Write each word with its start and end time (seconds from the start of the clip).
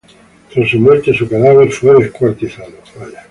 Tras 0.51 0.67
su 0.67 0.79
muerte 0.79 1.13
su 1.15 1.29
cadáver 1.29 1.71
fue 1.71 1.93
descuartizado. 2.03 2.71